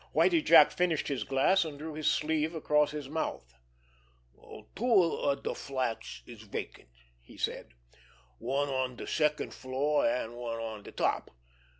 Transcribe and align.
Whitie 0.15 0.41
Jack 0.41 0.71
finished 0.71 1.09
his 1.09 1.23
glass, 1.23 1.63
and 1.63 1.77
drew 1.77 1.93
his 1.93 2.09
sleeve 2.09 2.55
across 2.55 2.89
his 2.89 3.07
mouth. 3.07 3.53
"Two 4.75 5.03
of 5.13 5.43
de 5.43 5.53
flats 5.53 6.23
is 6.25 6.41
vacant," 6.41 6.89
he 7.21 7.37
said. 7.37 7.67
"One 8.39 8.67
on 8.69 8.95
de 8.95 9.05
second 9.05 9.53
floor, 9.53 10.03
an' 10.03 10.33
one 10.33 10.57
on 10.59 10.81
de 10.81 10.91
top. 10.91 11.29